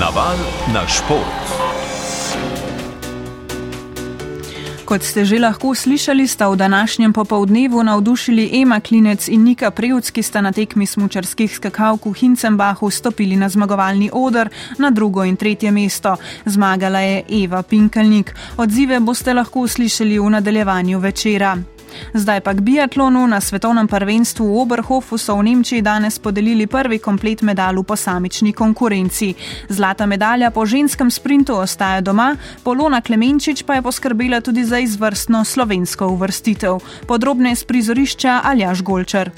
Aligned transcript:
Naval 0.00 0.38
na 0.70 0.86
šport. 0.86 1.42
Kot 4.86 5.02
ste 5.02 5.26
že 5.26 5.42
lahko 5.42 5.74
slišali, 5.74 6.22
sta 6.22 6.46
v 6.46 6.56
današnjem 6.56 7.12
popovdnevu 7.12 7.82
navdušili 7.82 8.62
Ema 8.62 8.78
Klinec 8.80 9.28
in 9.28 9.42
Nika 9.42 9.70
Prevc, 9.70 10.10
ki 10.10 10.22
sta 10.22 10.40
na 10.40 10.52
tekmi 10.54 10.86
smučarskih 10.86 11.50
skakalk 11.50 12.06
v 12.06 12.14
Hincenbachu 12.14 12.90
stopili 12.90 13.36
na 13.36 13.48
zmagovalni 13.48 14.10
odr 14.12 14.48
na 14.78 14.90
drugo 14.90 15.24
in 15.24 15.36
tretje 15.36 15.70
mesto. 15.70 16.16
Zmagala 16.46 17.00
je 17.00 17.24
Eva 17.42 17.62
Pinkalnik. 17.62 18.34
Odzive 18.56 19.00
boste 19.00 19.34
lahko 19.34 19.66
slišali 19.66 20.18
v 20.18 20.30
nadaljevanju 20.30 20.98
večera. 20.98 21.77
Zdaj 22.14 22.40
pa 22.40 22.54
k 22.54 22.60
biatlonu. 22.60 23.26
Na 23.26 23.40
svetovnem 23.40 23.88
prvenstvu 23.88 24.46
v 24.46 24.60
Oberhofu 24.62 25.18
so 25.18 25.36
v 25.36 25.42
Nemčiji 25.50 25.82
danes 25.82 26.18
podelili 26.18 26.66
prvi 26.66 26.98
komplet 26.98 27.42
medalj 27.42 27.82
v 27.82 27.88
posamični 27.88 28.52
konkurenci. 28.52 29.34
Zlata 29.68 30.06
medalja 30.06 30.50
po 30.50 30.66
ženskem 30.66 31.10
sprintu 31.10 31.56
ostaja 31.56 32.00
doma, 32.00 32.36
Polona 32.62 33.00
Klemenčič 33.00 33.62
pa 33.62 33.74
je 33.74 33.82
poskrbela 33.82 34.40
tudi 34.40 34.64
za 34.64 34.78
izvrstno 34.78 35.44
slovensko 35.44 36.08
uvrstitev. 36.08 36.80
Podrobne 37.06 37.56
z 37.56 37.64
prizorišča 37.64 38.40
Aljaš 38.44 38.82
Golčer. 38.82 39.30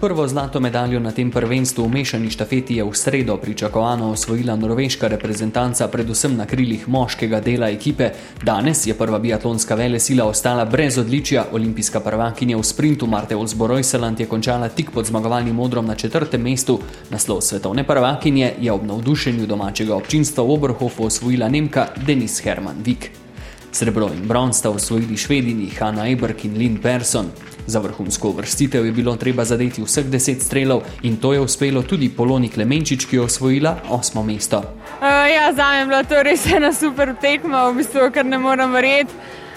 Prvo 0.00 0.28
zlato 0.28 0.60
medaljo 0.60 1.00
na 1.00 1.10
tem 1.10 1.30
prvenstvu 1.30 1.84
v 1.84 1.88
mešani 1.88 2.30
štafeti 2.30 2.74
je 2.76 2.84
v 2.84 2.92
sredo 2.92 3.36
pričakovano 3.36 4.10
osvojila 4.10 4.56
norveška 4.56 5.08
reprezentanca, 5.08 5.88
predvsem 5.88 6.36
na 6.36 6.44
krilih 6.46 6.88
moškega 6.88 7.40
dela 7.40 7.70
ekipe. 7.72 8.10
Danes 8.42 8.86
je 8.86 8.94
prva 8.94 9.18
biatlonska 9.18 9.74
vele 9.74 10.00
sila 10.00 10.28
ostala 10.28 10.64
brez 10.64 10.98
odličja. 10.98 11.46
Olimpijska 11.52 12.00
prvakinja 12.00 12.56
v 12.56 12.64
sprintu 12.64 13.06
Marte 13.06 13.36
Olsborojseland 13.36 14.20
je 14.20 14.26
končala 14.26 14.68
tik 14.68 14.90
pod 14.90 15.06
zmagovalnim 15.06 15.54
modrom 15.54 15.86
na 15.86 15.94
četrtem 15.94 16.42
mestu. 16.42 16.78
Naslov 17.10 17.40
svetovne 17.40 17.86
prvakinje 17.86 18.52
je 18.60 18.72
ob 18.72 18.84
navdušenju 18.84 19.46
domačega 19.46 19.96
občinstva 19.96 20.44
v 20.44 20.50
Oberhofu 20.50 21.04
osvojila 21.04 21.48
Nemka 21.48 21.88
Denis 22.06 22.42
Hermann 22.44 22.84
Vik. 22.84 23.10
Srebro 23.72 24.12
in 24.12 24.28
bron 24.28 24.52
sta 24.52 24.70
osvojili 24.70 25.16
švedini 25.16 25.70
Hanna 25.70 26.08
Eberg 26.08 26.44
in 26.44 26.54
Lynn 26.56 26.82
Persson. 26.82 27.55
Za 27.66 27.80
vrhunsko 27.80 28.30
vrstitev 28.30 28.86
je 28.86 28.92
bilo 28.92 29.16
treba 29.16 29.44
zadeti 29.44 29.82
vseh 29.82 30.06
deset 30.06 30.42
strelov 30.42 30.82
in 31.02 31.16
to 31.16 31.32
je 31.32 31.40
uspelo 31.40 31.82
tudi 31.82 32.08
Poloni 32.08 32.48
Klemenčič, 32.48 33.06
ki 33.10 33.16
je 33.16 33.22
osvojila 33.22 33.76
osmo 33.90 34.22
mesto. 34.22 34.58
Uh, 34.58 35.26
ja, 35.34 35.52
za 35.52 35.70
me 35.70 35.78
je 35.78 35.86
bila 35.86 36.02
to 36.02 36.22
res 36.22 36.46
ena 36.46 36.72
super 36.72 37.14
tekma, 37.20 37.68
v 37.70 37.82
bistvu, 37.82 38.10
kar 38.14 38.24
ne 38.24 38.38
morem 38.38 38.72
verjeti, 38.72 39.14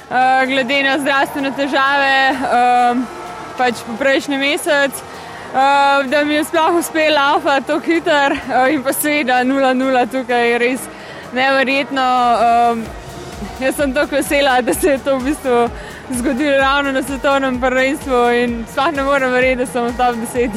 uh, 0.10 0.42
glede 0.50 0.82
na 0.84 0.98
zdravstvene 1.00 1.52
težave, 1.54 2.16
uh, 2.34 3.04
pač 3.58 3.86
po 3.86 3.94
prejšnji 4.00 4.38
mesec. 4.38 5.04
Uh, 5.50 6.06
da 6.10 6.24
mi 6.26 6.34
je 6.34 6.44
sploh 6.44 6.76
uspelo 6.78 7.16
laufati 7.16 7.68
tako 7.68 7.86
hiter 7.86 8.32
uh, 8.32 8.74
in 8.74 8.84
pa 8.84 8.94
seveda 8.94 9.42
0-0 9.44 10.04
tukaj 10.12 10.52
je 10.52 10.58
res 10.58 10.90
neverjetno. 11.34 12.06
Uh, 12.74 13.00
jaz 13.62 13.76
sem 13.76 13.94
tako 13.94 14.16
vesela, 14.16 14.62
da 14.62 14.74
se 14.74 14.90
je 14.90 14.98
to 14.98 15.18
v 15.18 15.24
bistvu 15.24 15.70
zgodilo 16.18 16.58
ravno 16.58 16.92
na 16.92 17.04
svetovnem 17.04 17.62
prvenstvu 17.62 18.30
in 18.44 18.66
sploh 18.72 18.94
ne 18.96 19.04
morem 19.04 19.32
verjeti, 19.32 19.60
da 19.62 19.66
sem 19.66 19.86
v 19.86 19.98
top 19.98 20.16
10. 20.36 20.50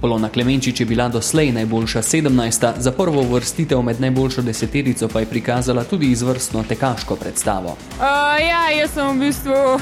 Polona 0.00 0.28
Klemenčič 0.28 0.80
je 0.80 0.86
bila 0.86 1.08
doslej 1.08 1.52
najboljša 1.52 2.02
17. 2.02 2.72
Za 2.76 2.92
prvo 2.92 3.22
vrstitev 3.22 3.82
med 3.82 4.00
najboljšo 4.00 4.42
deseterico 4.42 5.08
pa 5.08 5.20
je 5.20 5.26
prikazala 5.26 5.84
tudi 5.84 6.10
izvrstno 6.12 6.64
tekaško 6.68 7.16
predstavo. 7.16 7.68
Uh, 7.68 8.04
ja, 8.40 8.68
jaz 8.78 8.90
sem 8.94 9.08
v 9.08 9.20
bistvu 9.20 9.52
uh, 9.74 9.80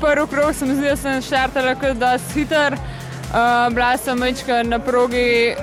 prvi 0.00 0.26
krog, 0.30 0.54
sem 0.54 0.76
zdaj 0.76 0.96
sem 0.96 1.22
štartala 1.22 1.74
kot 1.74 1.98
da 1.98 2.18
hiter. 2.34 2.72
Uh, 2.74 3.74
bila 3.74 3.96
sem 3.96 4.20
večkrat 4.20 4.66
na 4.66 4.78
progi, 4.78 5.56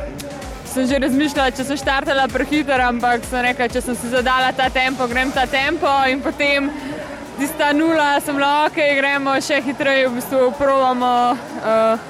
sem 0.73 0.88
že 0.88 1.00
razmišljala, 1.00 1.52
če 1.52 1.64
sem 1.64 1.80
štartala 1.80 2.28
prehiter, 2.28 2.82
ampak 2.84 3.23
sem 3.30 3.45
rekla, 3.48 3.68
če 3.72 3.82
sem 3.82 3.95
si 3.95 4.12
zadala 4.12 4.52
ta 4.52 4.70
tempo, 4.70 5.08
grem 5.08 5.32
ta 5.32 5.45
tempo 5.48 5.88
in 6.11 6.20
potem 6.20 6.67
tista 7.39 7.73
nula, 7.73 8.19
sem 8.21 8.37
lahko, 8.39 8.73
okay, 8.73 8.95
gremo 8.97 9.36
še 9.43 9.61
hitreje, 9.65 10.08
v 10.09 10.17
bistvu 10.19 10.49
provamo 10.58 11.11
uh, 11.36 12.09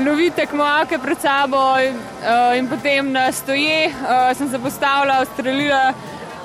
loviti 0.00 0.36
tekmovake 0.42 0.98
pred 1.02 1.20
sabo 1.20 1.60
in, 1.82 1.98
uh, 2.22 2.54
in 2.58 2.68
potem 2.70 3.12
na 3.12 3.30
stoje. 3.32 3.90
Uh, 3.90 4.30
sem 4.38 4.50
se 4.50 4.58
postavila, 4.58 5.20
ustrelila. 5.26 5.82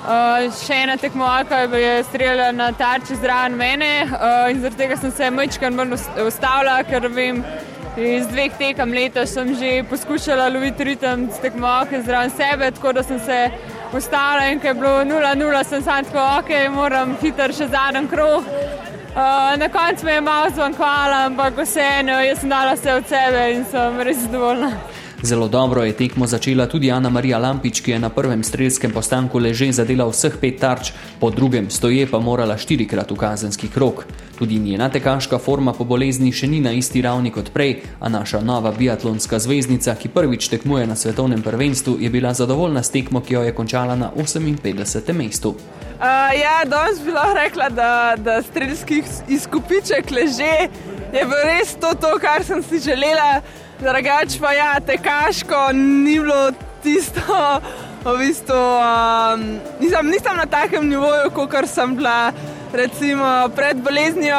Uh, 0.06 0.46
še 0.54 0.84
ena 0.84 0.98
tekmovaka 1.02 1.64
je 1.74 1.94
streljala 2.12 2.52
na 2.54 2.68
tarči 2.78 3.16
zraven 3.18 3.56
mene 3.58 3.94
uh, 4.06 4.52
in 4.52 4.60
zaradi 4.62 4.84
tega 4.84 5.00
sem 5.02 5.12
se 5.12 5.30
mečkar 5.34 5.74
manj 5.74 5.96
ustavila, 6.22 6.76
ker 6.86 7.08
vem, 7.10 7.42
iz 7.98 8.28
dveh 8.30 8.54
tekem 8.60 8.94
leta 8.94 9.26
sem 9.26 9.56
že 9.58 9.80
poskušala 9.90 10.52
loviti 10.54 10.86
ritem 10.92 11.26
s 11.32 11.42
tekmovake 11.42 12.04
zraven 12.06 12.30
sebe, 12.38 12.70
tako 12.78 12.94
da 13.00 13.04
sem 13.04 13.20
se 13.20 13.40
ustavila 13.94 14.52
in 14.52 14.60
ko 14.60 14.68
je 14.68 14.74
bilo 14.74 15.04
0-0, 15.04 15.64
sem 15.64 15.84
sam 15.84 16.06
tako, 16.06 16.24
ok, 16.40 16.52
moram 16.74 17.16
hiter 17.22 17.54
še 17.54 17.68
zadnji 17.68 18.08
krog. 18.08 18.44
Uh, 19.16 19.56
na 19.58 19.70
koncu 19.70 20.06
me 20.06 20.14
je 20.14 20.22
malo 20.22 20.50
zvanjkvala, 20.50 21.26
ampak 21.26 21.58
vseeno, 21.58 22.20
jaz 22.20 22.40
sem 22.40 22.50
dala 22.50 22.74
vse 22.76 22.94
od 22.94 23.08
sebe 23.08 23.46
in 23.54 23.66
sem 23.72 24.02
res 24.02 24.18
zadovoljna. 24.26 24.72
Zelo 25.26 25.48
dobro 25.48 25.84
je 25.84 25.94
tekmo 25.94 26.28
začela 26.28 26.68
tudi 26.68 26.92
Ana 26.92 27.10
Marija 27.10 27.38
Lampič, 27.38 27.82
ki 27.82 27.92
je 27.92 28.00
na 28.00 28.10
prvem 28.10 28.44
strelskem 28.44 28.92
postanku 28.94 29.40
leže 29.42 29.72
zadela 29.74 30.06
vseh 30.06 30.38
pet 30.38 30.60
tarč, 30.62 30.92
po 31.20 31.32
drugem 31.34 31.72
stoje 31.74 32.06
pa 32.06 32.20
morala 32.22 32.58
štirikrat 32.58 33.10
v 33.12 33.18
kazenski 33.18 33.68
krok. 33.74 34.06
Tudi 34.38 34.60
njena 34.60 34.90
tekaška 34.90 35.40
forma 35.42 35.74
po 35.74 35.82
bolezni 35.84 36.30
še 36.30 36.46
ni 36.48 36.62
na 36.62 36.76
isti 36.78 37.02
ravni 37.02 37.34
kot 37.34 37.50
prej, 37.50 37.82
a 38.00 38.10
naša 38.10 38.44
nova 38.46 38.70
biatlonska 38.70 39.40
zvezdnica, 39.42 39.98
ki 39.98 40.14
prvič 40.14 40.46
tekmuje 40.54 40.86
na 40.86 40.96
svetovnem 40.96 41.42
prvenstvu, 41.42 41.98
je 42.00 42.10
bila 42.14 42.34
zadovoljna 42.34 42.86
s 42.86 42.94
tekmo, 42.94 43.26
ki 43.26 43.34
jo 43.34 43.42
je 43.50 43.58
končala 43.58 43.96
na 43.98 44.14
58. 44.14 45.14
mestu. 45.14 45.56
Uh, 45.98 46.30
ja, 46.38 46.62
danes 46.70 47.02
bi 47.02 47.10
lahko 47.12 47.34
rekla, 47.34 47.70
da, 47.74 48.14
da 48.18 48.42
strelski 48.46 49.02
izkupiček 49.28 50.12
leže 50.12 50.70
je 51.10 51.26
bilo 51.26 51.44
res 51.50 51.74
to, 51.82 51.98
to, 51.98 52.14
kar 52.22 52.46
sem 52.46 52.62
si 52.62 52.78
želela. 52.78 53.42
Drugač 53.76 54.38
pa 54.40 54.54
ja, 54.56 54.80
tekaško 54.80 55.72
ni 55.76 56.16
bilo 56.20 56.52
tisto, 56.84 57.60
v 58.06 58.14
bistvu, 58.22 58.56
um, 58.56 59.44
nisem, 59.82 60.12
nisem 60.14 60.38
na 60.38 60.46
takem 60.48 60.88
nivoju, 60.88 61.32
kot 61.36 61.68
sem 61.68 61.96
bila 61.98 62.32
recimo, 62.72 63.50
pred 63.56 63.82
boleznijo 63.84 64.38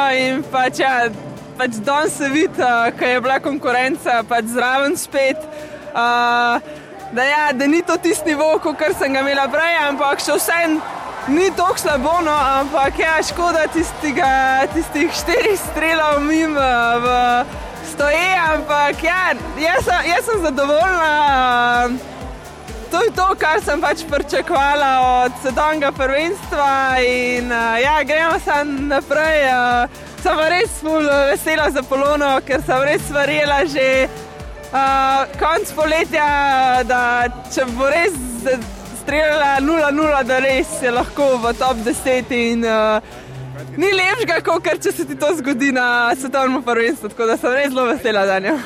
pač, 0.49 0.81
ja, 0.81 1.09
pač 1.57 1.77
danes 1.85 2.17
se 2.17 2.31
vidi, 2.33 2.57
uh, 2.57 2.89
ker 2.97 3.13
je 3.13 3.21
bila 3.21 3.37
konkurenca 3.43 4.23
pač 4.25 4.49
zraven 4.55 4.97
spet. 4.97 5.37
Uh, 5.93 6.57
da, 7.13 7.23
ja, 7.23 7.43
da 7.53 7.67
ni 7.67 7.83
to 7.85 7.97
tisti 8.01 8.33
nivo, 8.33 8.57
kot 8.63 8.81
sem 8.97 9.13
ga 9.13 9.21
imela 9.21 9.45
prej, 9.53 9.77
ampak 9.85 10.23
še 10.23 10.39
vsem 10.39 10.79
ni 11.29 11.51
tako 11.53 11.77
slabo, 11.77 12.17
no, 12.25 12.33
ampak 12.33 12.99
ja, 13.05 13.19
škoda 13.21 13.67
tistih 13.69 15.13
štirih 15.13 15.57
strelov 15.61 16.23
mimo. 16.25 16.73
V, 17.05 17.66
stoji, 17.97 18.29
ampak 18.53 19.03
ja, 19.03 19.33
jaz, 19.57 19.85
sem, 19.85 20.05
jaz 20.05 20.25
sem 20.25 20.41
zadovoljna. 20.41 21.89
To 22.91 23.01
je 23.03 23.11
to, 23.11 23.25
kar 23.41 23.57
sem 23.65 23.81
pač 23.81 24.03
pričakovala 24.09 24.91
od 25.25 25.31
svetovnega 25.41 25.91
prvenstva. 25.91 27.01
In, 27.01 27.49
ja, 27.81 27.97
gremo 28.05 28.37
se 28.39 28.61
naprej. 28.85 29.49
Sem 30.21 30.39
res 30.53 30.77
vesela 30.83 31.69
za 31.73 31.81
polono, 31.83 32.37
ker 32.45 32.61
sem 32.61 32.85
res 32.85 33.09
verjela 33.09 33.63
že 33.65 34.07
uh, 34.07 35.25
konc 35.41 35.73
poletja, 35.73 36.29
da 36.85 37.01
če 37.53 37.65
bo 37.73 37.89
res 37.89 38.13
streljala 39.01 39.57
0-0, 39.61 40.23
da 40.27 40.39
res 40.45 40.77
je 40.83 40.93
lahko 40.93 41.33
v 41.41 41.53
top 41.57 41.81
10. 41.85 42.33
In, 42.37 42.65
uh, 42.65 43.01
Ni 43.77 43.91
lepšega, 43.93 44.41
kot 44.45 44.67
če 44.83 44.91
se 44.91 45.05
ti 45.07 45.15
to 45.15 45.33
zgodi 45.37 45.71
na 45.71 46.15
svetovnem 46.15 46.63
prvenstvu, 46.63 47.09
tako 47.13 47.29
da 47.29 47.37
sem 47.37 47.53
res 47.53 47.71
zelo 47.73 47.85
vesela 47.89 48.25
za 48.27 48.39
njo. 48.39 48.57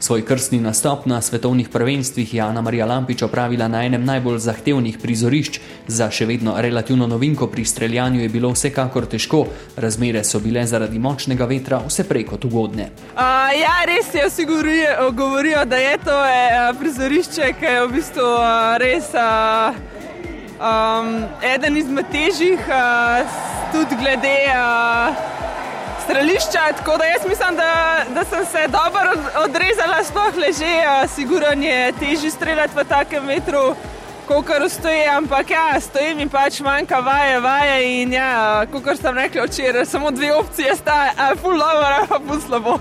Svoj 0.00 0.22
krstni 0.24 0.60
nastop 0.64 1.04
na 1.06 1.20
svetovnih 1.20 1.68
prvenstvih 1.68 2.34
je 2.34 2.40
Ana 2.40 2.62
Marija 2.64 2.86
Lampič 2.86 3.22
opravila 3.22 3.68
na 3.68 3.82
enem 3.84 4.04
najbolj 4.04 4.38
zahtevnih 4.38 4.96
prizorišč. 4.98 5.60
Za 5.92 6.08
še 6.10 6.24
vedno 6.24 6.54
relativno 6.56 7.06
novinko 7.06 7.50
pri 7.52 7.64
streljanju 7.68 8.22
je 8.22 8.28
bilo 8.32 8.48
vsekakor 8.54 9.04
težko, 9.04 9.42
razmere 9.76 10.24
so 10.24 10.40
bile 10.40 10.64
zaradi 10.66 10.98
močnega 10.98 11.44
vetra 11.44 11.82
vse 11.84 12.08
prej 12.08 12.24
kot 12.32 12.48
ugodne. 12.48 12.88
Uh, 13.12 13.52
ja, 13.60 13.76
res 13.84 14.08
je, 14.16 14.24
vsi 14.24 14.48
govorijo, 14.48 15.12
govorijo, 15.12 15.64
da 15.68 15.76
je 15.76 15.94
to 16.04 16.16
je, 16.24 16.48
uh, 16.48 16.72
prizorišče, 16.80 17.52
ki 17.60 17.72
je 17.74 17.86
v 17.86 17.92
bistvu 17.98 18.28
uh, 18.40 18.76
res. 18.80 19.12
Uh, 19.12 20.00
um, 20.60 21.24
eden 21.44 21.76
izmed 21.76 22.08
težjih, 22.12 22.60
uh, 22.68 23.49
tudi 23.72 23.96
glede 23.96 24.36
uh, 24.46 25.14
strelišča. 26.04 26.72
Tako 26.76 26.96
da 26.96 27.04
jaz 27.04 27.22
mislim, 27.28 27.56
da, 27.56 28.00
da 28.14 28.24
sem 28.24 28.44
se 28.46 28.68
dobro 28.68 29.10
odrezala, 29.44 30.04
sploh 30.04 30.36
leže, 30.36 30.76
uh, 30.86 31.10
sigurno 31.10 31.66
je 31.66 31.92
težje 31.92 32.30
streljati 32.30 32.76
v 32.76 32.84
takem 32.84 33.26
vetru. 33.26 33.74
Kot 34.28 34.46
stoji, 34.68 35.04
ampak 35.16 35.50
ja, 35.50 35.80
stoji 35.80 36.14
mi 36.14 36.28
pač 36.28 36.60
manjka 36.60 37.00
vaje, 37.00 37.40
vaje 37.40 38.02
in 38.02 38.12
ja, 38.12 38.62
kot 38.72 39.00
sem 39.00 39.18
rekel 39.18 39.46
včeraj, 39.46 39.86
samo 39.86 40.10
dve 40.10 40.34
opcije 40.34 40.76
sta, 40.76 41.10
ali 41.18 41.36
full 41.36 41.58
lover 41.58 41.92
ali 41.98 42.06
pa 42.06 42.20
full 42.28 42.40
slabo. 42.46 42.78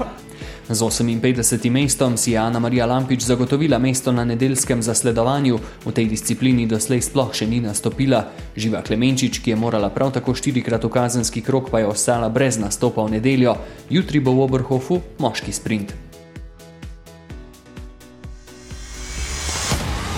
Z 0.69 0.81
58. 0.85 1.71
mestom 1.71 2.13
si 2.17 2.31
je 2.31 2.37
Ana 2.37 2.59
Marija 2.59 2.85
Lampič 2.85 3.25
zagotovila 3.25 3.79
mesto 3.79 4.11
na 4.11 4.21
nedeljskem 4.21 4.83
zasledovanju, 4.85 5.59
v 5.85 5.91
tej 5.91 6.05
disciplini 6.05 6.69
doslej 6.69 7.01
sploh 7.01 7.33
še 7.33 7.49
ni 7.49 7.57
nastopila. 7.57 8.29
Živa 8.53 8.85
Klemenčič, 8.85 9.41
ki 9.41 9.49
je 9.49 9.57
morala 9.57 9.89
prav 9.89 10.13
tako 10.13 10.37
štirikrat 10.37 10.85
v 10.85 10.93
kazenski 10.93 11.41
krok, 11.41 11.73
pa 11.73 11.81
je 11.81 11.89
ostala 11.89 12.29
brez 12.29 12.61
nastopa 12.61 13.01
v 13.01 13.17
nedeljo. 13.17 13.57
Jutri 13.89 14.21
bo 14.21 14.37
v 14.37 14.45
Oberhofu 14.45 15.01
moški 15.17 15.49
sprint. 15.49 15.89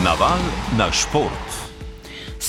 Naval 0.04 0.44
na 0.76 0.92
šport. 0.92 1.61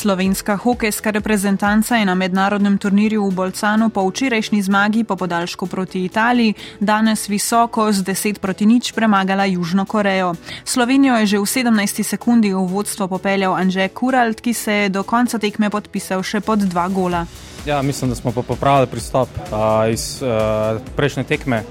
Slovenska 0.02 0.56
hokejska 0.56 1.10
reprezentanca 1.10 1.96
je 1.96 2.04
na 2.04 2.14
mednarodnem 2.18 2.74
turnirju 2.78 3.22
v 3.22 3.34
Bolcanu 3.34 3.86
po 3.88 4.02
včerajšnji 4.02 4.62
zmagi 4.62 5.04
po 5.04 5.14
podaljšku 5.16 5.66
proti 5.66 6.02
Italiji 6.04 6.54
danes 6.80 7.28
visoko 7.28 7.92
z 7.92 8.02
10 8.02 8.38
proti 8.42 8.66
nič 8.66 8.92
premagala 8.92 9.44
Južno 9.46 9.86
Korejo. 9.86 10.34
Slovenijo 10.64 11.14
je 11.22 11.26
že 11.26 11.38
v 11.38 11.46
17 11.46 12.02
sekundi 12.02 12.50
v 12.50 12.66
vodstvo 12.66 13.06
popeljal 13.06 13.54
Anže 13.54 13.88
Kuralt, 13.94 14.40
ki 14.42 14.54
se 14.54 14.72
je 14.72 14.88
do 14.88 15.06
konca 15.06 15.38
tekme 15.38 15.70
podpisal 15.70 16.22
še 16.26 16.40
pod 16.42 16.66
dva 16.66 16.88
gola. 16.90 17.22
Ja, 17.66 17.78
mislim, 17.82 18.10
da 18.10 18.18
smo 18.18 18.32
popravili 18.34 18.90
pristop 18.90 19.30
a, 19.54 19.86
iz 19.86 20.18
a, 20.18 20.82
prejšnje 20.98 21.24
tekme. 21.30 21.62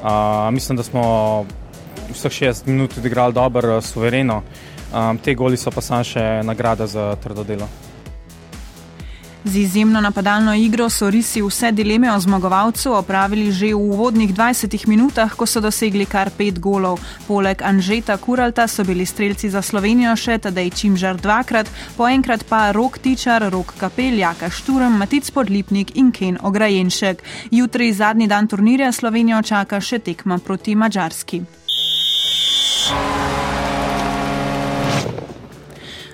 A, 0.00 0.48
mislim, 0.52 0.80
da 0.80 0.82
smo 0.82 1.04
vseh 2.16 2.32
60 2.32 2.64
minut 2.66 2.96
odigrali 2.96 3.32
dobro, 3.36 3.82
suvereno. 3.84 4.40
Um, 4.94 5.18
te 5.18 5.34
goli 5.34 5.56
so 5.56 5.70
pa 5.74 5.82
samo 5.82 6.04
še 6.06 6.22
nagrada 6.46 6.86
za 6.86 7.16
trdo 7.18 7.42
delo. 7.44 7.66
Z 9.44 9.56
izjemno 9.56 10.00
napadalno 10.00 10.54
igro 10.54 10.86
so 10.90 11.10
risi 11.10 11.42
vse 11.42 11.72
dileme 11.72 12.12
o 12.12 12.20
zmagovalcu 12.20 12.92
opravili 12.92 13.52
že 13.52 13.74
v 13.74 13.76
uvodnih 13.76 14.34
20 14.34 14.88
minutah, 14.88 15.34
ko 15.36 15.46
so 15.46 15.60
dosegli 15.60 16.06
kar 16.06 16.30
pet 16.30 16.58
golov. 16.58 17.00
Poleg 17.26 17.62
Anžeta 17.62 18.16
Kuralta 18.16 18.68
so 18.68 18.84
bili 18.84 19.06
streljci 19.06 19.50
za 19.50 19.62
Slovenijo 19.62 20.16
še 20.16 20.38
Tadej 20.38 20.70
Čimžar 20.70 21.20
dvakrat, 21.20 21.68
po 21.96 22.08
enkrat 22.08 22.46
pa 22.48 22.72
Rok 22.72 22.98
Tičar, 22.98 23.50
Rok 23.52 23.74
Kapel, 23.76 24.16
Jaka 24.18 24.48
Šturm, 24.50 24.96
Matic 24.96 25.30
Podlipnik 25.30 25.96
in 25.96 26.12
Ken 26.12 26.38
Ograjenšek. 26.42 27.22
Jutri, 27.50 27.92
zadnji 27.92 28.26
dan 28.26 28.48
turnirja, 28.48 28.92
Slovenijo 28.92 29.42
čaka 29.42 29.80
še 29.80 29.98
tekma 29.98 30.38
proti 30.38 30.74
Mačarski. 30.74 31.63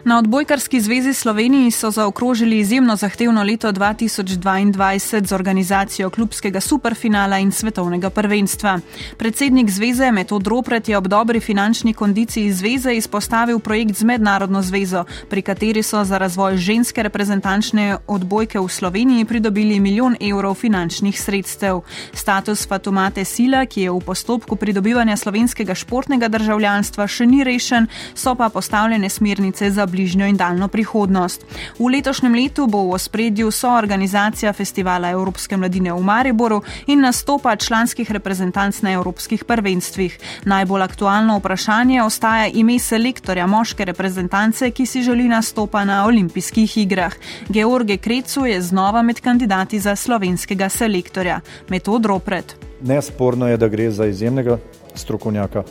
Na 0.05 0.19
odbojkarski 0.19 0.81
zvezi 0.81 1.14
Sloveniji 1.14 1.70
so 1.70 1.91
zaokrožili 1.91 2.58
izjemno 2.58 2.97
zahtevno 2.97 3.43
leto 3.43 3.73
2022 3.73 5.26
z 5.26 5.32
organizacijo 5.32 6.11
klubskega 6.11 6.61
superfinala 6.61 7.38
in 7.38 7.52
svetovnega 7.52 8.11
prvenstva. 8.11 8.79
Predsednik 9.17 9.70
zveze 9.70 10.11
Metod 10.11 10.47
Ropret 10.47 10.88
je 10.88 10.97
ob 10.97 11.08
dobri 11.08 11.41
finančni 11.41 11.94
kondiciji 11.94 12.52
zveze 12.52 12.94
izpostavil 12.94 13.58
projekt 13.58 13.97
z 13.97 14.05
mednarodno 14.05 14.62
zvezo, 14.62 15.05
pri 15.29 15.43
kateri 15.43 15.82
so 15.82 16.05
za 16.05 16.19
razvoj 16.19 16.56
ženske 16.56 17.03
reprezentančne 17.03 17.96
odbojke 18.06 18.61
v 18.61 18.69
Sloveniji 18.69 19.25
pridobili 19.25 19.81
milijon 19.81 20.17
evrov 20.20 20.55
finančnih 20.55 21.20
sredstev. 21.23 21.81
Status 22.12 22.69
Fatumate 22.69 23.25
Sila, 23.25 23.67
ki 23.67 23.82
je 23.82 23.91
v 23.91 24.00
postopku 24.00 24.56
pridobivanja 24.56 25.17
slovenskega 25.17 25.75
športnega 25.75 26.29
državljanstva, 26.29 27.06
še 27.06 27.26
ni 27.26 27.44
rešen, 27.44 27.87
so 28.14 28.35
pa 28.35 28.49
postavljene 28.49 29.08
smernice 29.08 29.70
za 29.70 29.89
bližnjo 29.90 30.26
in 30.26 30.37
daljno 30.37 30.69
prihodnost. 30.69 31.44
V 31.78 31.90
letošnjem 31.90 32.34
letu 32.34 32.66
bo 32.66 32.84
v 32.87 32.94
ospredju 32.96 33.50
soorganizacija 33.50 34.52
festivala 34.52 35.10
Evropske 35.10 35.56
mladine 35.56 35.92
v 35.92 36.00
Mariboru 36.02 36.62
in 36.87 37.00
nastopa 37.00 37.56
članskih 37.56 38.10
reprezentanc 38.10 38.82
na 38.82 38.92
evropskih 38.92 39.44
prvenstvih. 39.44 40.19
Najbolj 40.44 40.82
aktualno 40.82 41.38
vprašanje 41.38 42.02
ostaja 42.02 42.46
ime 42.46 42.78
selektorja 42.78 43.46
moške 43.46 43.84
reprezentance, 43.84 44.70
ki 44.70 44.87
si 44.87 45.02
želi 45.02 45.28
nastopa 45.28 45.84
na 45.84 46.04
olimpijskih 46.06 46.78
igrah. 46.78 47.14
George 47.48 47.96
Krecu 47.96 48.46
je 48.46 48.62
znova 48.62 49.02
med 49.02 49.20
kandidati 49.20 49.81
za 49.81 49.96
slovenskega 49.96 50.69
selektorja. 50.69 51.40
Metod 51.69 52.06
Ropret. 52.06 52.56
Nesporno 52.82 53.48
je, 53.48 53.56
da 53.56 53.69
gre 53.69 53.90
za 53.90 54.06
izjemnega 54.06 54.58
strokovnjaka. 54.94 55.62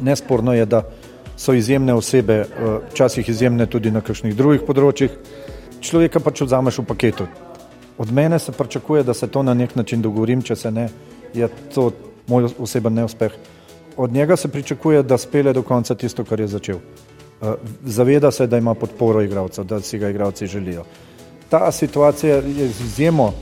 Nesporno 0.00 0.52
je, 0.52 0.66
da 0.66 0.82
so 1.38 1.54
izjemne 1.54 1.94
osebe, 1.94 2.34
eh, 2.34 2.46
včasih 2.90 3.28
izjemne 3.28 3.66
tudi 3.66 3.90
na 3.90 4.00
kakšnih 4.00 4.34
drugih 4.36 4.64
področjih. 4.66 5.10
Človeka 5.80 6.20
pač 6.20 6.42
vzameš 6.42 6.78
v 6.82 6.84
paketu. 6.84 7.26
Od 7.98 8.12
mene 8.12 8.38
se 8.38 8.52
pričakuje, 8.52 9.02
da 9.02 9.14
se 9.14 9.26
to 9.26 9.42
na 9.42 9.54
nek 9.54 9.76
način 9.76 10.02
dogovorim, 10.02 10.42
če 10.42 10.56
se 10.56 10.70
ne, 10.70 10.88
je 11.34 11.48
to 11.74 11.92
moj 12.26 12.50
oseben 12.58 12.94
neuspeh. 12.94 13.32
Od 13.96 14.12
njega 14.12 14.36
se 14.36 14.48
pričakuje, 14.48 15.02
da 15.02 15.18
spele 15.18 15.52
do 15.52 15.62
konca 15.62 15.94
tisto, 15.94 16.24
kar 16.24 16.40
je 16.40 16.48
začel. 16.48 16.78
Eh, 17.42 17.54
zaveda 17.84 18.30
se, 18.30 18.46
da 18.46 18.58
ima 18.58 18.74
podporo 18.74 19.22
igralcev, 19.22 19.64
da 19.64 19.80
si 19.80 19.98
ga 19.98 20.10
igralci 20.10 20.46
želijo. 20.46 20.84
Ta 21.48 21.72
situacija 21.72 22.36
je 22.36 22.68
z 22.68 22.84
izjemo 22.84 23.32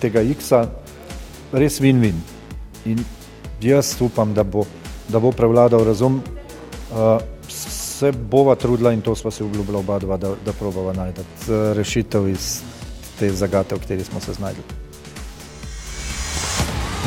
tega 0.00 0.22
X-a 0.22 0.66
res 1.52 1.80
win-win. 1.80 2.14
In 2.84 2.98
jaz 3.60 3.96
upam, 4.00 4.34
da 4.34 4.42
bo, 4.42 4.64
da 5.08 5.18
bo 5.18 5.32
prevladal 5.32 5.84
razum, 5.84 6.22
Uh, 6.90 7.20
se 7.48 8.12
bova 8.12 8.54
trudila 8.54 8.92
in 8.92 9.00
to 9.00 9.14
sva 9.14 9.30
se 9.30 9.44
obljubila 9.44 9.78
oba 9.78 9.98
dva, 9.98 10.16
da, 10.16 10.34
da 10.44 10.52
probava 10.52 10.92
najti 10.92 11.20
uh, 11.20 11.76
rešitev 11.76 12.28
iz 12.28 12.60
te 13.18 13.30
zagate, 13.32 13.74
v 13.74 13.80
kateri 13.80 14.04
smo 14.04 14.20
se 14.20 14.32
znašli. 14.32 14.62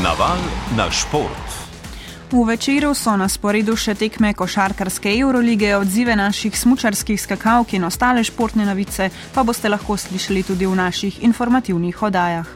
Naval 0.03 0.37
na 0.77 0.91
šport. 0.91 1.59
V 2.31 2.45
večeru 2.45 2.93
so 2.93 3.15
na 3.17 3.25
sporedu 3.25 3.73
še 3.73 3.95
tekme 3.97 4.35
košarkarske 4.37 5.09
Eurolige, 5.17 5.71
odzive 5.77 6.13
naših 6.15 6.53
smučarskih 6.53 7.17
skakalk 7.17 7.73
in 7.73 7.87
ostale 7.89 8.21
športne 8.23 8.67
novice, 8.69 9.09
pa 9.33 9.43
boste 9.43 9.69
lahko 9.69 9.97
slišali 9.97 10.43
tudi 10.45 10.69
v 10.69 10.77
naših 10.77 11.23
informativnih 11.25 12.03
oddajah. 12.05 12.53